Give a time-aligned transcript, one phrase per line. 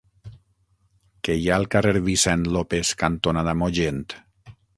[1.27, 4.03] Què hi ha al carrer Vicent López cantonada Mogent?